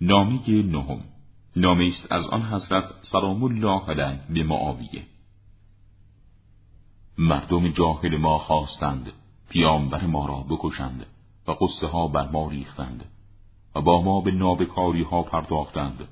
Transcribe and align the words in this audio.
نامی 0.00 0.62
نهم. 0.62 1.00
نامی 1.56 1.88
است 1.88 2.12
از 2.12 2.26
آن 2.26 2.42
حضرت 2.42 2.84
سلام 3.02 3.44
الله 3.44 3.80
علیه 3.88 4.20
به 4.30 4.42
معاویه. 4.42 5.02
مردم 7.18 7.68
جاهل 7.68 8.16
ما 8.16 8.38
خواستند 8.38 9.12
پیامبر 9.48 10.06
ما 10.06 10.26
را 10.26 10.44
بکشند 10.50 11.06
و 11.46 11.52
قصه 11.52 11.86
ها 11.86 12.08
بر 12.08 12.30
ما 12.30 12.48
ریختند 12.48 13.04
و 13.74 13.80
با 13.80 14.02
ما 14.02 14.20
به 14.20 14.30
نابکاری 14.30 15.02
ها 15.02 15.22
پرداختند 15.22 16.08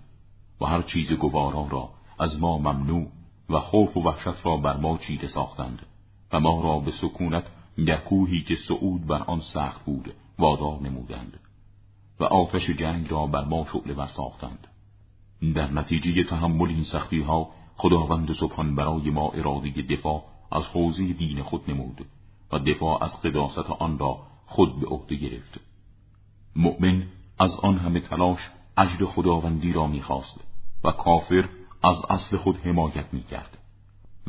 و 0.60 0.66
هر 0.66 0.82
چیز 0.82 1.12
گوارا 1.12 1.66
را 1.70 1.88
از 2.18 2.40
ما 2.40 2.58
ممنوع 2.58 3.06
و 3.50 3.60
خوف 3.60 3.96
و 3.96 4.00
وحشت 4.00 4.46
را 4.46 4.56
بر 4.56 4.76
ما 4.76 4.98
چیده 4.98 5.28
ساختند 5.28 5.86
و 6.32 6.40
ما 6.40 6.62
را 6.62 6.78
به 6.78 6.90
سکونت 6.90 7.44
در 7.86 8.00
که 8.48 8.56
سعود 8.68 9.06
بر 9.06 9.22
آن 9.22 9.40
سخت 9.40 9.84
بود 9.84 10.12
وادار 10.38 10.80
نمودند. 10.80 11.40
و 12.20 12.24
آتش 12.24 12.70
جنگ 12.70 13.10
را 13.10 13.26
بر 13.26 13.44
ما 13.44 13.66
شعله 13.72 13.94
بر 13.94 14.06
ساختند. 14.06 14.66
در 15.54 15.70
نتیجه 15.70 16.24
تحمل 16.24 16.68
این 16.68 16.84
سختی 16.84 17.20
ها 17.20 17.50
خداوند 17.76 18.34
سبحان 18.40 18.74
برای 18.74 19.10
ما 19.10 19.30
اراده 19.30 19.82
دفاع 19.82 20.24
از 20.52 20.62
حوزه 20.62 21.12
دین 21.12 21.42
خود 21.42 21.70
نمود 21.70 22.06
و 22.52 22.58
دفاع 22.58 23.04
از 23.04 23.20
قداست 23.22 23.70
آن 23.70 23.98
را 23.98 24.18
خود 24.46 24.80
به 24.80 24.86
عهده 24.86 25.16
گرفت. 25.16 25.60
مؤمن 26.56 27.06
از 27.38 27.50
آن 27.62 27.78
همه 27.78 28.00
تلاش 28.00 28.38
اجر 28.76 29.06
خداوندی 29.06 29.72
را 29.72 29.86
می‌خواست 29.86 30.40
و 30.84 30.90
کافر 30.90 31.48
از 31.82 31.96
اصل 32.08 32.36
خود 32.36 32.56
حمایت 32.56 33.06
می‌کرد. 33.12 33.58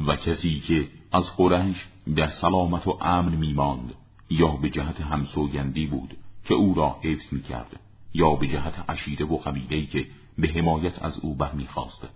و 0.08 0.16
کسی 0.16 0.60
که 0.60 0.88
از 1.12 1.24
قرنش 1.38 1.88
در 2.16 2.28
سلامت 2.28 2.88
و 2.88 2.98
امن 3.02 3.36
میماند 3.36 3.94
یا 4.30 4.48
به 4.48 4.70
جهت 4.70 5.02
همسوگندی 5.02 5.88
بود 5.88 6.18
که 6.46 6.54
او 6.54 6.74
را 6.74 7.00
حفظ 7.04 7.34
می‌کرد 7.34 7.80
یا 8.14 8.36
به 8.36 8.48
جهت 8.48 8.90
عشیره 8.90 9.26
و 9.26 9.38
قبیلهی 9.38 9.86
که 9.86 10.08
به 10.38 10.48
حمایت 10.48 11.04
از 11.04 11.20
او 11.20 11.36
برمیخواست 11.36 12.08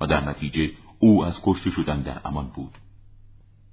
و 0.00 0.06
در 0.06 0.28
نتیجه 0.28 0.70
او 0.98 1.24
از 1.24 1.34
کشته 1.42 1.70
شدن 1.70 2.00
در 2.00 2.20
امان 2.24 2.46
بود. 2.54 2.74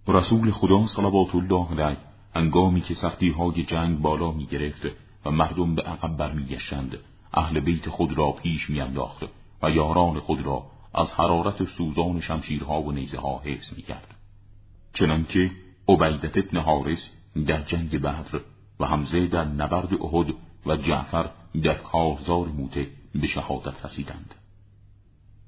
رسول 0.07 0.51
خدا 0.51 0.87
صلوات 0.87 1.35
الله 1.35 1.71
علیه 1.71 1.97
هنگامی 2.35 2.81
که 2.81 2.93
سختی 2.93 3.29
های 3.29 3.63
جنگ 3.63 3.99
بالا 3.99 4.31
می 4.31 4.45
گرفت 4.45 4.87
و 5.25 5.31
مردم 5.31 5.75
به 5.75 5.81
عقب 5.81 6.17
برمیگشتند 6.17 6.97
اهل 7.33 7.59
بیت 7.59 7.89
خود 7.89 8.17
را 8.17 8.31
پیش 8.31 8.69
میانداخت 8.69 9.23
و 9.63 9.71
یاران 9.71 10.19
خود 10.19 10.41
را 10.41 10.65
از 10.93 11.11
حرارت 11.11 11.63
سوزان 11.63 12.21
شمشیرها 12.21 12.81
و 12.81 12.91
نیزه 12.91 13.19
ها 13.19 13.39
حفظ 13.39 13.73
می 13.77 13.81
کرد. 13.81 14.15
چنانکه 14.93 15.51
عبیدت 15.87 16.37
ابن 16.37 16.57
حارس 16.57 17.09
در 17.47 17.61
جنگ 17.61 18.01
بدر 18.01 18.41
و 18.79 18.85
حمزه 18.85 19.27
در 19.27 19.45
نبرد 19.45 19.93
احد 19.93 20.33
و 20.65 20.77
جعفر 20.77 21.29
در 21.63 21.73
کارزار 21.73 22.47
موته 22.47 22.87
به 23.15 23.27
شهادت 23.27 23.85
رسیدند. 23.85 24.35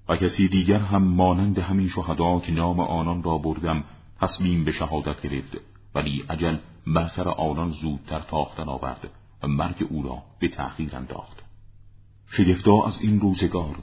و 0.09 0.15
کسی 0.15 0.47
دیگر 0.47 0.77
هم 0.77 1.03
مانند 1.03 1.57
همین 1.59 1.89
شهدا 1.89 2.39
که 2.39 2.51
نام 2.51 2.79
آنان 2.79 3.23
را 3.23 3.37
بردم 3.37 3.83
تصمیم 4.21 4.65
به 4.65 4.71
شهادت 4.71 5.21
گرفت 5.21 5.57
ولی 5.95 6.23
عجل 6.29 6.57
بر 6.87 7.07
سر 7.07 7.29
آنان 7.29 7.71
زودتر 7.71 8.19
تاختن 8.19 8.69
آورد 8.69 9.09
و 9.43 9.47
مرگ 9.47 9.87
او 9.89 10.03
را 10.03 10.17
به 10.39 10.47
تأخیر 10.47 10.95
انداخت 10.95 11.43
شگفتا 12.31 12.87
از 12.87 13.01
این 13.01 13.19
روزگار 13.19 13.75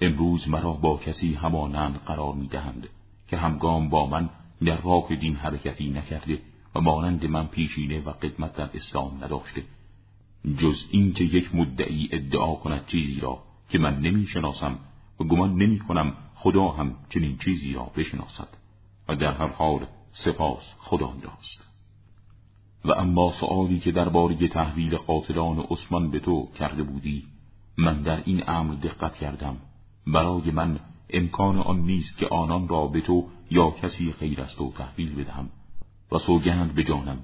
امروز 0.00 0.48
مرا 0.48 0.72
با 0.72 0.96
کسی 0.96 1.34
همانند 1.34 2.00
قرار 2.06 2.34
می‌دهند 2.34 2.88
که 3.28 3.36
همگام 3.36 3.88
با 3.88 4.06
من 4.06 4.30
در 4.64 4.80
راه 4.80 5.16
دین 5.20 5.36
حرکتی 5.36 5.90
نکرده 5.90 6.38
و 6.74 6.80
مانند 6.80 7.26
من 7.26 7.46
پیشینه 7.46 8.00
و 8.00 8.10
قدمت 8.10 8.56
در 8.56 8.70
اسلام 8.74 9.24
نداشته 9.24 9.62
جز 10.58 10.84
اینکه 10.90 11.24
یک 11.24 11.54
مدعی 11.54 12.08
ادعا 12.12 12.54
کند 12.54 12.86
چیزی 12.86 13.20
را 13.20 13.38
که 13.68 13.78
من 13.78 13.98
نمی‌شناسم 14.00 14.78
و 15.20 15.24
گمان 15.24 15.54
نمی 15.54 15.78
کنم 15.78 16.12
خدا 16.34 16.68
هم 16.68 16.94
چنین 17.10 17.38
چیزی 17.44 17.72
را 17.72 17.90
بشناسد 17.96 18.48
و 19.08 19.16
در 19.16 19.32
هر 19.32 19.48
حال 19.48 19.86
سپاس 20.12 20.62
خدای 20.78 21.20
راست 21.22 21.64
و 22.84 22.92
اما 22.92 23.32
سؤالی 23.40 23.78
که 23.78 23.92
درباره 23.92 24.48
تحویل 24.48 24.96
قاتلان 24.96 25.58
عثمان 25.58 26.10
به 26.10 26.20
تو 26.20 26.48
کرده 26.58 26.82
بودی 26.82 27.24
من 27.78 28.02
در 28.02 28.22
این 28.24 28.44
امر 28.48 28.74
دقت 28.74 29.14
کردم. 29.14 29.56
برای 30.06 30.50
من 30.50 30.80
امکان 31.10 31.58
آن 31.58 31.80
نیست 31.80 32.18
که 32.18 32.26
آنان 32.26 32.68
را 32.68 32.86
به 32.86 33.00
تو 33.00 33.28
یا 33.50 33.70
کسی 33.70 34.12
خیر 34.12 34.40
از 34.40 34.56
تو 34.56 34.72
تحویل 34.72 35.14
بدهم. 35.14 35.50
و 36.12 36.18
سوگند 36.18 36.74
به 36.74 36.84
جانم 36.84 37.18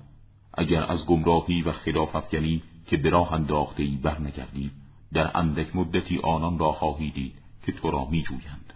اگر 0.55 0.85
از 0.85 1.07
گمراهی 1.07 1.63
و 1.63 1.73
خلاف 1.73 2.17
افکنی 2.17 2.63
که 2.87 2.97
به 2.97 3.11
راه 3.11 3.33
انداخته 3.33 3.83
ای 3.83 3.97
برنگردی 3.97 4.71
در 5.13 5.39
اندک 5.39 5.77
مدتی 5.77 6.19
آنان 6.19 6.59
را 6.59 6.73
خواهی 6.73 7.11
دید 7.11 7.35
که 7.63 7.73
تو 7.73 7.91
را 7.91 8.05
می 8.05 8.23
جویند. 8.23 8.73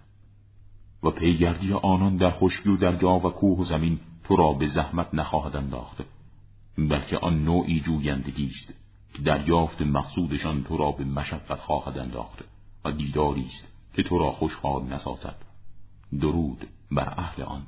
و 1.03 1.11
پیگردی 1.11 1.73
آنان 1.73 2.17
در 2.17 2.31
خشکی 2.31 2.69
و 2.69 2.77
در 2.77 2.97
جا 2.97 3.19
و 3.19 3.23
کوه 3.23 3.59
و 3.59 3.65
زمین 3.65 4.01
تو 4.25 4.37
را 4.37 4.53
به 4.53 4.67
زحمت 4.67 5.15
نخواهد 5.15 5.57
انداخت 5.57 6.03
بلکه 6.79 7.19
آن 7.19 7.45
نوعی 7.45 7.81
جویندگی 7.81 8.47
است 8.47 8.75
که 9.15 9.23
دریافت 9.23 9.81
مقصودشان 9.83 10.65
تو 10.65 10.77
را 10.77 10.93
به 10.93 11.05
مشقت 11.05 11.61
خواهد 11.61 11.99
انداخت 11.99 12.45
و 12.85 12.93
دیداری 12.93 13.47
است 13.47 13.69
که 13.95 14.03
تو 14.03 14.19
را 14.19 14.33
خوشحال 14.33 14.83
نسازد 14.83 15.37
درود 16.21 16.67
بر 16.91 17.15
اهل 17.17 17.43
آن 17.43 17.63